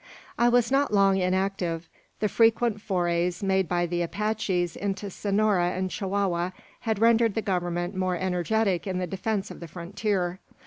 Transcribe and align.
"I 0.35 0.49
was 0.49 0.71
not 0.71 0.91
long 0.91 1.17
inactive. 1.17 1.87
The 2.21 2.27
frequent 2.27 2.81
forays 2.81 3.43
made 3.43 3.67
by 3.69 3.85
the 3.85 4.01
Apaches 4.01 4.75
into 4.75 5.11
Sonora 5.11 5.73
and 5.73 5.91
Chihuahua 5.91 6.53
had 6.79 6.97
rendered 6.97 7.35
the 7.35 7.41
government 7.43 7.93
more 7.93 8.15
energetic 8.15 8.87
in 8.87 8.97
the 8.97 9.05
defence 9.05 9.51
of 9.51 9.59
the 9.59 9.67
frontier. 9.67 10.39